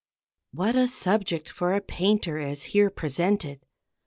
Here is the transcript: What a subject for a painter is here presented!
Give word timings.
What 0.51 0.75
a 0.75 0.87
subject 0.87 1.47
for 1.47 1.75
a 1.75 1.79
painter 1.79 2.39
is 2.39 2.63
here 2.73 2.89
presented! 2.89 3.59